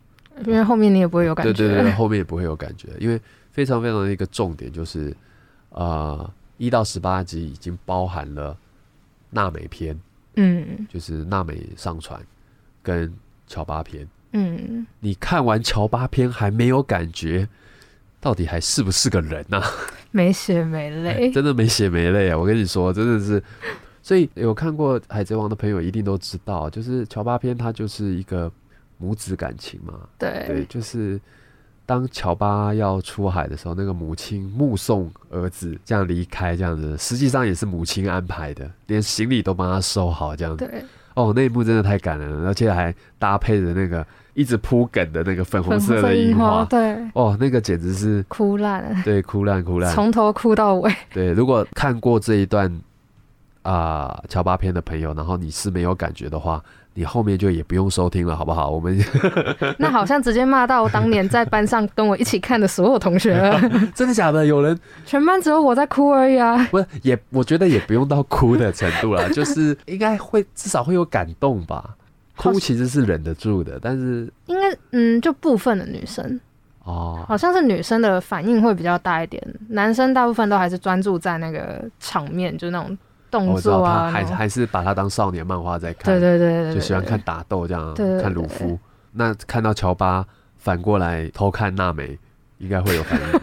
[0.46, 1.54] 因为后面你也不会有感觉。
[1.54, 3.20] 对对对， 后面也不会有感觉，因为
[3.52, 5.16] 非常非常的一个重点就是，
[5.70, 8.58] 呃，一到十八集已经包含了
[9.30, 9.98] 娜美篇，
[10.36, 12.22] 嗯，就是娜美上传
[12.84, 13.14] 跟
[13.48, 14.06] 乔巴篇。
[14.34, 17.48] 嗯，你看完乔巴篇还没有感觉，
[18.20, 19.64] 到底还是不是个人呐？
[20.12, 22.38] 没血没泪， 真的没血没泪啊！
[22.38, 23.42] 我跟你说，真的是，
[24.06, 28.52] 所以有看过《海贼王》的朋友一定都知道，就是乔巴篇它就是一个
[29.00, 29.96] 母子感情嘛。
[30.20, 31.20] 对对，就是
[31.88, 40.68] 当乔巴要出海的时候，那个母亲目送儿子这样离开，这样子，实际上也是母亲安排的，连行李都帮他收好，这样子。
[40.68, 44.06] 对哦，那一幕真的太感人了，而且还搭配着那个。
[44.36, 50.94] 一直铺梗的那个粉红色的樱花，对，哦，那个简直是哭烂了，对，哭烂哭烂，从头哭到尾。
[51.14, 52.70] 对，如果看过这一段
[53.66, 58.70] 啊乔巴片的朋友，然后你是没有感觉的话，你后面就也不用收听了，好不好？
[58.70, 58.98] 我们
[59.80, 63.60] 那好像直接骂到当年在班上跟我一起看的所有同学了，
[63.96, 64.46] 真的假的？
[64.46, 66.56] 有人全班只有我在哭而已啊！
[66.70, 71.96] 不是，也我觉得也不用到哭的程度了， 就是应该会至少会有感动吧。
[72.38, 76.40] 哭其实是忍得住的，但是应该嗯，就部分的女生
[76.84, 82.96] 哦，好像是女生的反应会比较大一点，男生大部分都还是专注在那个场面，就那种
[83.38, 88.78] 动作啊，还还是把它当少年漫画在看，对对对就喜欢看打斗这样，看鲁夫。
[89.12, 90.26] 那看到乔巴
[90.58, 92.18] 反过来偷看娜美，
[92.58, 93.40] 应该会有反应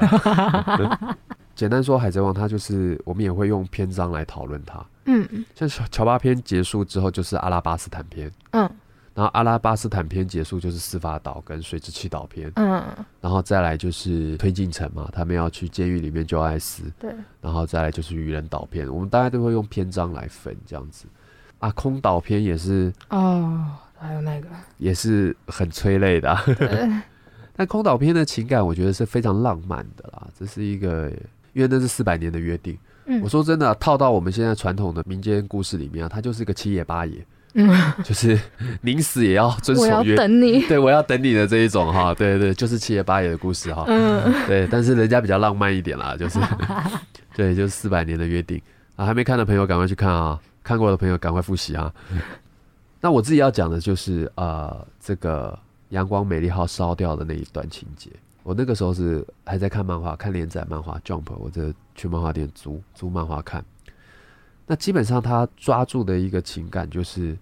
[0.89, 1.17] 吧？
[1.55, 8.69] 简单说，《海贼王》它就是我们也会用篇章来讨论它，嗯，像乔乔巴篇结束之后就是阿拉巴斯坦篇，嗯。
[9.15, 12.83] 然后阿拉巴斯坦篇结束就是司法岛跟水之七岛篇，嗯，
[13.21, 21.05] 然后再来就是推进城嘛，他们要去监狱里面救艾斯，对，然后再来就是愚人岛篇，我们大家都会用篇章来分这样子。
[21.59, 23.67] 啊，空岛篇也是哦，
[23.99, 24.49] 还有那个
[24.79, 26.35] 也是很催泪的，
[27.55, 31.11] 但空岛篇的情感我觉得是非常浪漫的啦，这是一个
[31.53, 37.25] 因为那是四百年的约定，嗯，我说真的，套到我们现在传统的民间故事里面啊，它就是一个七爷八爷。
[37.55, 38.39] 嗯，就是
[38.81, 46.39] 宁死也要遵守约，等你，对我要等你的这一种哈，对对，就是七爷八爷的故事哈，嗯，对，但是人家比较浪漫一点啦，就是，
[47.37, 48.61] 对，就是四百年的约定。
[48.97, 51.93] 啊，还没看的朋友赶快去看啊，看过的朋友赶快复习啊。
[53.01, 58.11] 那我自己要讲的就是呃，这个阳光美丽号烧掉的那一段情节，
[58.43, 63.65] 我那个时候是还在看漫画，看连载漫画 Jump，我这去漫画店租租漫画看。
[64.67, 67.37] 那基本上他抓住的一个情感就是，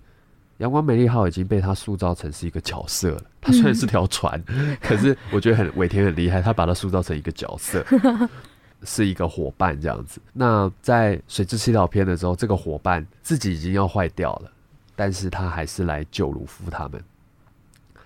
[0.58, 3.22] 阳光美丽号已经被他塑造成是一个角色了。
[3.40, 4.42] 它虽然是条船，
[4.80, 7.84] 可是我觉得很尾田很厉害，他把它塑造成一个角色，
[8.84, 10.20] 是一个伙伴这样子。
[10.32, 14.50] 那在水之祈祷篇的时候，这个伙伴自己已经要坏掉了，
[14.96, 17.02] 但是他还是来救鲁夫他们。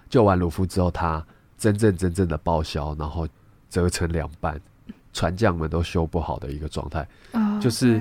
[0.09, 1.24] 救完鲁夫之后，他
[1.57, 3.27] 真正真正的报销，然后
[3.70, 4.61] 折成两半，
[5.12, 7.07] 船匠们都修不好的一个状态，
[7.61, 8.00] 就是。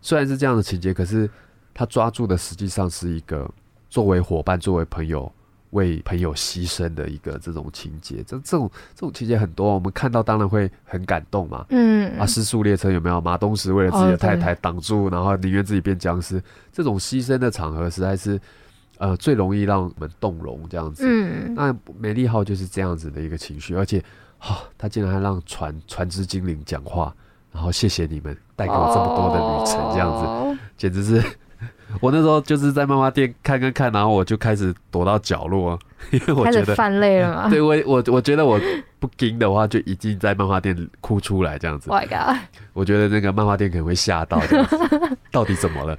[0.00, 1.28] 虽然是这样的情节，可是
[1.74, 3.48] 他抓住的实际上是一个
[3.88, 5.30] 作为伙伴、作为朋友
[5.70, 8.22] 为朋友牺牲的一个这种情节。
[8.26, 11.66] 这这种这种情节很多，我们看到当然会很感动嘛。
[11.70, 13.20] 嗯，啊，失速列车有没有？
[13.20, 18.40] 马东石为了自己的太太挡住，然后宁愿自己变僵尸，这种牺牲的场合实在是
[18.98, 21.04] 呃最容易让我们动容这样子。
[21.06, 24.02] 嗯，那美丽号就是这样子的一个情绪，而且，
[24.38, 27.14] 哈，他竟然还让船船只精灵讲话。
[27.58, 31.20] 然后谢谢你们带给我这么多的旅程，这样子简直是
[32.00, 35.76] 我那时候就是在漫画店看看看，然后我就开始躲到角落，
[36.12, 37.48] 因为我觉得泛泪了嘛。
[37.50, 38.60] 对我我我觉得我
[39.00, 41.90] 不惊的话，就已经在漫画店哭出来这样子。
[41.90, 42.38] My God！
[42.74, 44.40] 我觉得那个漫画店可能会吓到，
[45.32, 45.98] 到底怎么了？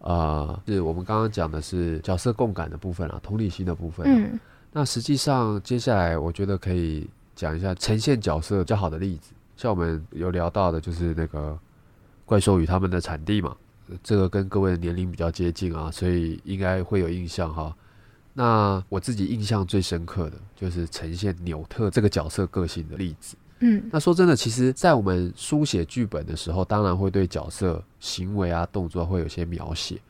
[0.00, 4.06] 啊，是我们刚刚讲的是角色共感的部分啊，同理心的部分。
[4.08, 4.40] 嗯，
[4.72, 7.06] 那实际上接下来我觉得可以
[7.36, 9.34] 讲一下呈现角色较好的例子。
[9.56, 11.58] 像我们有聊到的，就是那个
[12.24, 13.56] 怪兽与他们的产地嘛，
[13.88, 17.74] 呃这个跟各位的年龄比较接近啊，所以应该会有印象哈。
[18.34, 23.36] 那我自己印象最深刻的就是呈现纽特这个角色个性的例子。
[23.64, 30.00] 嗯那说真的，其实，在我们书写剧本的时候，当然会对角色行为啊、动作会有些描写。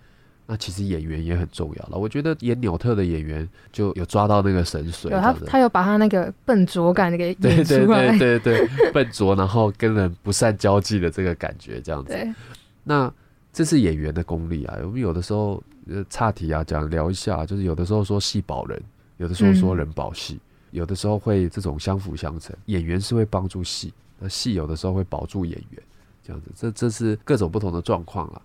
[0.47, 1.97] 那其实演员也很重要了。
[1.97, 12.15] 我觉得演纽特的演员就有抓到那个神髓，他他有把他那个笨拙感给对演对出来，对对对，笨拙，然后跟人不善交际的这个感觉，这样子。
[12.83, 13.11] 那
[13.53, 14.77] 这是演员的功力啊。
[14.83, 18.83] 我们有的时候呃岔题啊，讲聊一下，就是有的时候说戏保人，
[19.19, 20.41] 有的时候说嗯人保戏，
[20.73, 22.55] 有的时候会这种相辅相成。
[22.67, 25.83] 演员是会帮助戏，那戏有的时候会保住演员，
[26.25, 26.51] 这样子。
[26.57, 28.43] 这这是各种不同的状况啦。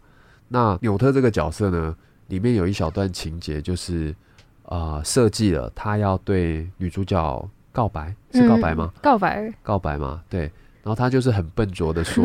[0.47, 1.95] 那纽特这个角色呢，
[2.27, 4.15] 里面有一小段情节，就是
[4.65, 8.91] 啊设计了他要对女主角告白，是告白吗？
[8.95, 10.51] 嗯告白，告白吗，对。
[10.83, 12.23] 然后他就是很笨拙的说，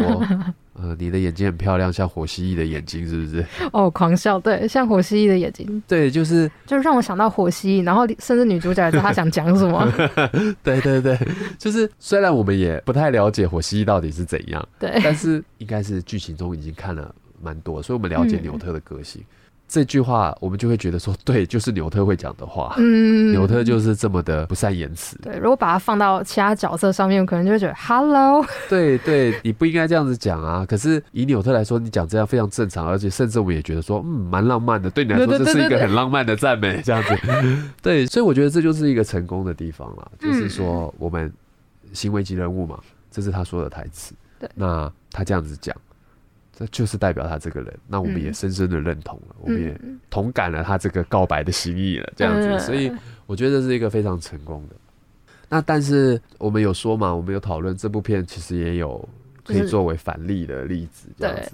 [0.74, 3.44] 呃，你的眼睛很漂亮，像火蜥蜴的眼睛，是不是？
[3.72, 9.84] 哦，狂笑，对，像火蜥蜴的眼睛，对，就是，就让我想到火蜥蜴，然后甚至女主角也知道她想讲什么，
[10.62, 11.18] 对对对，
[11.58, 19.22] 就是虽然我们也不太了解火蜥蜴到底是怎样，对，但是应该是剧情中已经看了蛮多，所以我们了解嗯纽特的个性。
[19.68, 22.74] 这句话我们就会觉得说， 对，就是纽特会讲的话。
[22.76, 25.16] 嗯，纽特就是这么的不善言辞。
[25.22, 30.66] 对，如果把它放到其他角色上面，可能就会觉得 Hello， 对对，你不应该这样子讲啊。
[30.68, 34.90] 可是以纽特来说，你讲这样非常正常，而且甚至我们也觉得说，嗯，蛮浪漫的。
[34.90, 37.16] 对你来说，这是一个很浪漫的赞美，这样子。
[37.80, 41.32] 对，所以我觉得这就是一个成功的地方了，就是说我们
[41.94, 42.78] 行为级人物嘛，
[43.10, 44.12] 这是他说的台词。
[44.38, 45.74] 对那他这样子讲，
[46.62, 47.78] 这就是代表他这个人。
[47.88, 52.48] 那我们也嗯深深的认同了，我们也嗯，同感了他这个告白的心意了，这样子。
[52.48, 52.92] 嗯所以
[53.26, 54.76] 我觉得这是一个非常成功的。
[55.48, 59.06] 那但是我们有说嘛，我们有讨论这部片其实也有
[59.44, 61.52] 可以作为反例的例子，这样子，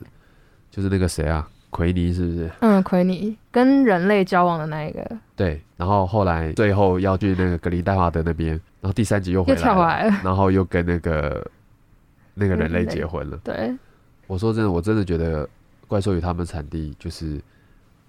[0.71, 2.51] 就是那个谁啊，奎尼是不是？
[2.61, 11.45] 嗯，奎尼跟人类交往的那一个对，然后后来最后要去那个格林戴华德那边，然后第三集又回来了，然后又跟那个
[12.35, 13.39] 那个人类结婚了。
[13.43, 13.75] 对，
[14.29, 15.45] 我说真的，我真的觉得
[15.89, 17.41] 《怪兽与他们产地》就是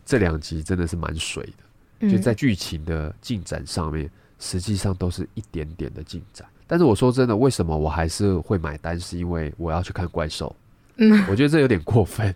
[0.05, 1.63] 这两集真的是蛮水的。
[2.01, 6.47] 嗯就在剧情的进展上面，实际上都是一点点的进展。
[6.67, 8.97] 但是我说真的，为什么我还是会买单？
[8.97, 10.55] 是因为我要去看怪兽。
[11.01, 12.34] 嗯我觉得这有点过分。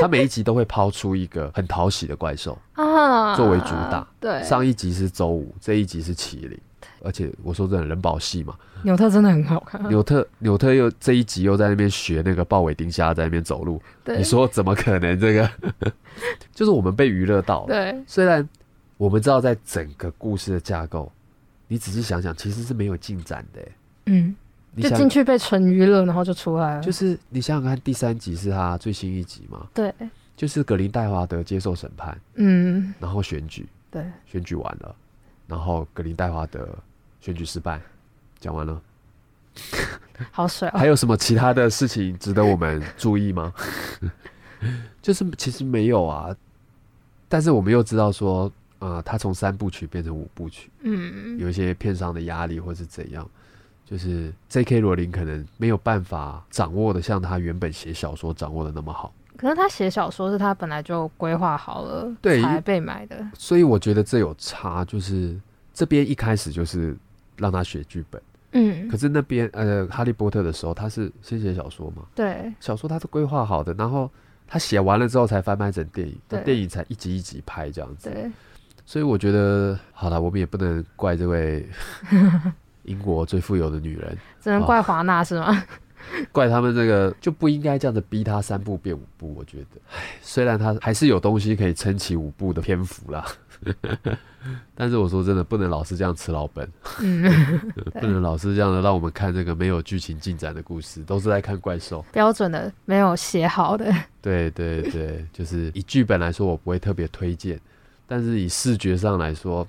[0.00, 6.58] 他每一集都会抛出一个很讨喜的怪兽，啊，作为主打对，上一集是周五，这一集是麒麟。
[7.02, 14.18] 而且我说真的，人保戏嘛，纽特真的很好看，纽特纽特又这一集又在那边学那个豹尾丁虾在那边走路，对。
[14.18, 15.18] 你说怎么可能？
[15.18, 15.50] 这个？
[16.54, 17.68] 就是我们被娱乐到了。
[17.68, 18.46] 对，虽然
[18.96, 21.10] 我们知道在整个故事的架构，
[21.68, 23.72] 你仔细想想，其实是没有进展的欸。
[24.06, 24.34] 嗯，
[24.74, 29.92] 你就进，去被纯娱乐，然后就出来了，就是你想想看，第三集是他最新一集嘛，对，
[30.36, 34.94] 就是格林戴华德接受审判，嗯，然后选举，对，选举完了，
[35.46, 36.68] 然后格林戴华德
[37.20, 37.80] 选举失败，
[38.38, 38.80] 讲完了，
[40.30, 43.52] 好水哦，还有什么其他的事情值得我们注意吗？
[45.02, 46.34] 就是其实没有啊，
[47.28, 50.70] 但是我们又知道说，呃，他从三部曲变成五部曲。
[50.80, 53.28] 嗯，有一些片商的压力，或是怎样，
[53.84, 54.80] 就是 J.K.
[54.80, 65.38] 罗琳可能没有办法掌握的像他原本写小说掌握的那么好，可是他写小说是他本来就规划好了，对才被买的，所以我觉得这有差，就是
[65.72, 66.96] 这边一开始就是
[67.36, 68.22] 让他写剧本，
[68.52, 68.88] 嗯。
[68.88, 74.10] 可，是那边呃哈利波特的时候他是先写小说嘛，对，小说他是规划好的，然后
[74.46, 78.30] 他写完了之后才翻拍成电影，那电影才一集一集拍这样子，对，
[78.84, 81.68] 所以我觉得好了，我们也不能怪这位
[82.84, 84.16] 英国最富有的女人。
[84.40, 85.64] 只能怪华纳是吗？
[86.32, 93.24] 怪他们这个就不应该这样子逼他三步变五步，我觉得，唉，虽然他还是有东西可以撑起五步的篇幅啦，
[94.74, 96.68] 但是我说真的，不能老是这样吃老本，
[97.00, 97.22] 嗯，
[98.00, 102.04] 不能老是这样的让我们看这个没有剧情进展的故事，都是在看怪兽。
[102.12, 107.60] 标准的没有写好的，对对对，就是以剧本来说，我不会特别推荐，
[108.06, 109.66] 但是以视觉上来说，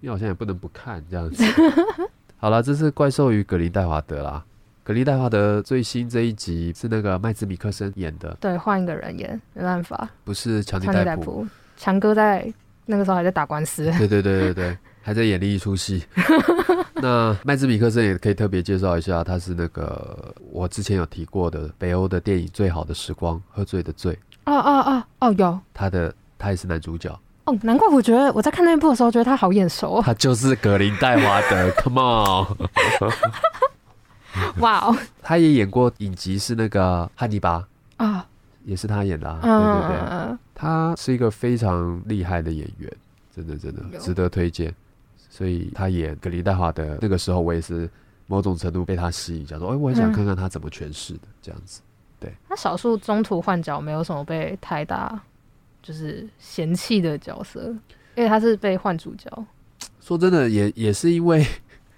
[0.00, 1.42] 你好像也不能不看这样子。
[2.38, 4.44] 好了，这是《怪兽与格林戴华德》啦。
[4.86, 11.04] 格林戴华德最新这一集是那个麦兹米克森演的，对，换一个人演，没办法，不是强尼戴普。
[11.04, 12.46] 戴普，强哥在
[12.84, 16.04] 那个时候还在打官司，对对对对对，还在演另一出戏。
[16.94, 24.12] 那麦兹米克森也可以特别介绍一下，他是那个我之前有提过的北欧的电影《最好的时光》，喝醉的醉，
[24.44, 25.58] 哦哦哦哦，有。
[25.74, 27.10] 他的他也是男主角，
[27.46, 30.02] 哦，难怪我觉得我在看那部的时候，觉得他好眼熟哦。
[30.06, 32.56] 他就是格林戴华德，Come on。
[34.60, 34.96] 哇哦。
[35.22, 37.66] 他也演过影集，是那个汉尼拔，
[37.96, 38.26] 啊，
[38.64, 42.92] 也是他演的、啊，嗯对对对，他是一个非常厉害的演员，
[43.34, 44.74] 真的真的值得推荐。
[45.28, 47.88] 所以他演格林戴华的那个时候，我也是
[48.26, 51.82] 某种程度被他吸引，想说，哎、我很想嗯看看他怎么诠释的这样子。
[52.18, 52.32] 对。
[52.48, 55.20] 他少数中途换角没有什么被太大
[55.82, 57.68] 就是嫌弃的角色，
[58.14, 59.30] 因为他是被换主角。
[60.00, 61.46] 说真的，也也是因为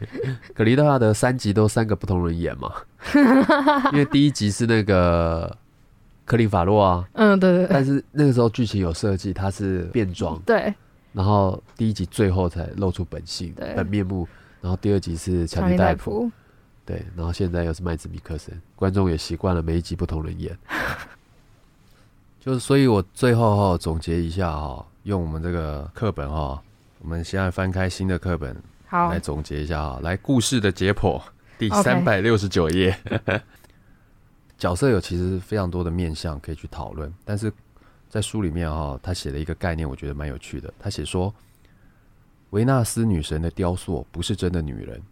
[0.54, 2.72] 格林戴华的三集都三个不同人演嘛，
[3.92, 5.56] 因为第一集是那个
[6.24, 7.68] 克林法洛啊，嗯，对对对。
[7.70, 10.72] 但是那个时候剧情有设计，他是变装，对，
[11.12, 13.74] 然后第一集最后才露出本性、对。
[13.74, 14.28] 本面目，
[14.60, 16.30] 然后第二集是乔尼尼戴戴普，普，
[16.84, 20.56] 对，然后现在又是麦兹米克森，观众也习惯了每一集不同人演，
[22.38, 26.62] 就是所以，我最后哈、总结一下哈、用我们这个课本哈、
[27.00, 28.56] 我们现在翻开新的课本
[28.90, 31.20] 好来，总结一下哈、来故事的解剖
[31.58, 32.98] 第三百六十九页。
[34.56, 37.52] 角色有其实非常多的面向可以去讨论，但是
[38.08, 40.72] 在书里面哈、他写了一个概念，我觉得蛮有趣的。
[40.78, 41.32] 他写说，
[42.48, 45.02] 维纳斯女神的雕塑不是真的女人，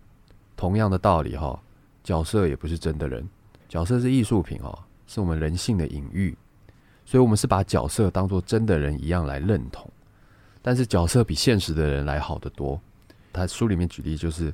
[0.56, 1.60] 同样的道理哈、
[2.02, 3.28] 角色也不是真的人，
[3.68, 6.34] 角色是艺术品哦、是我们人性的隐喻，
[7.04, 9.86] 所以我们是把角色当做真的人一样来认同，
[10.62, 12.80] 但是角色比现实的人来好得多。
[13.36, 14.52] 他书里面举例就是，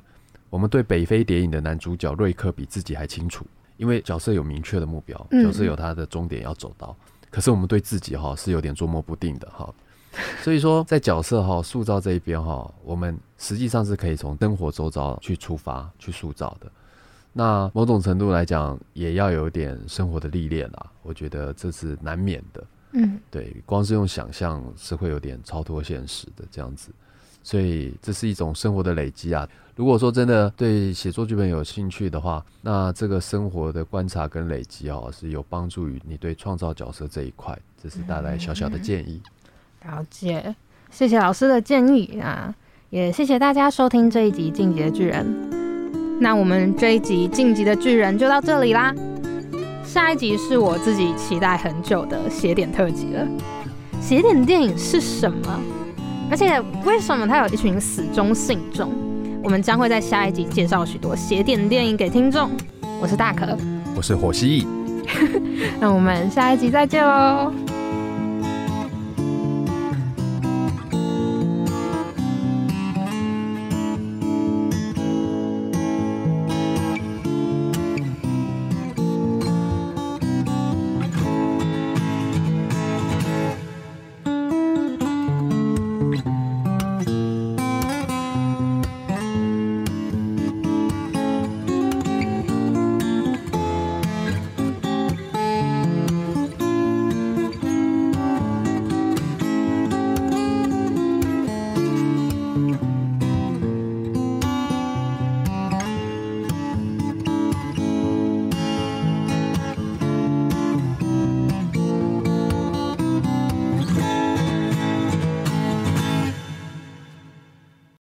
[0.49, 3.45] 我们对北非谍影的男主角瑞克比自己还清楚，
[3.77, 6.95] 因为角色有明确的目标，嗯角色有他的终点要走到。
[7.31, 9.73] 可是我们对自己哈是有点捉摸不定的哈，
[10.43, 16.71] 所以说在角色哈塑造这一边哈，我们实际上是可以从灯火周遭去出发去塑造的。
[17.35, 22.63] 那某种程度来讲，也要有一点生活的历练啦，我觉得这是难免的。
[22.91, 26.91] 嗯，对，光是用想象是会有点超脱现实的这样子，
[27.43, 29.47] 所以这是一种生活的累积啊。
[29.75, 39.21] 如果说真的对写作剧本有兴趣的话，那这个生活的观察跟累积哦，是有帮助于你对创造角色这一块，这是大概小小的建议。
[39.85, 40.55] 了解，
[40.91, 42.53] 谢谢老师的建议啊，
[42.91, 45.25] 也谢谢大家收听这一集《进击的巨人》。
[46.19, 48.93] 那我们这一集《晋级的巨人》就到这里啦。
[49.83, 53.27] 下一集是我自己期待很久的邪典特辑了。
[53.99, 55.59] 邪典电影是什么？
[56.33, 58.91] 而且为什么他有一群死忠信众？
[59.43, 62.49] 我们将会在下一集介绍许多邪典电影给听众。
[62.99, 63.55] 我是大可，
[63.95, 64.65] 我是火蜥蜴。
[65.79, 67.53] 那我们下一集再见喽。